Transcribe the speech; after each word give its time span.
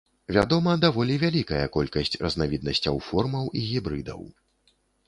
Вядома 0.35 0.71
даволі 0.85 1.17
вялікая 1.25 1.61
колькасць 1.77 2.17
разнавіднасцяў, 2.27 2.95
формаў 3.11 3.45
і 3.61 3.67
гібрыдаў. 3.71 4.21